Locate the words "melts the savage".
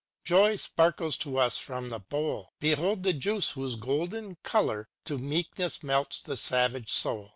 5.83-6.89